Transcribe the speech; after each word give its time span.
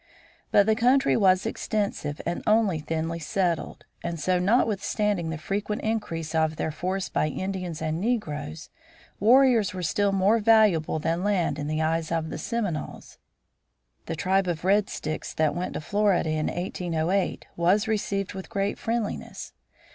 But 0.49 0.65
the 0.65 0.73
country 0.75 1.15
was 1.15 1.45
extensive 1.45 2.19
and 2.25 2.41
only 2.47 2.79
thinly 2.79 3.19
settled; 3.19 3.85
and 4.03 4.19
so, 4.19 4.39
notwithstanding 4.39 5.29
the 5.29 5.37
frequent 5.37 5.83
increase 5.83 6.33
of 6.33 6.55
their 6.55 6.71
force 6.71 7.07
by 7.07 7.27
Indians 7.27 7.83
and 7.83 8.01
negroes, 8.01 8.71
warriors 9.19 9.75
were 9.75 9.83
still 9.83 10.11
more 10.11 10.39
valuable 10.39 10.97
than 10.97 11.23
land 11.23 11.59
in 11.59 11.67
the 11.67 11.83
eyes 11.83 12.11
of 12.11 12.31
the 12.31 12.39
Seminoles. 12.39 13.19
The 14.07 14.15
tribe 14.15 14.47
of 14.47 14.65
Red 14.65 14.89
Sticks 14.89 15.35
that 15.35 15.53
went 15.53 15.75
to 15.75 15.81
Florida 15.81 16.31
in 16.31 16.47
1808 16.47 17.45
was 17.55 17.87
received 17.87 18.33
with 18.33 18.49
great 18.49 18.79
friendliness. 18.79 19.53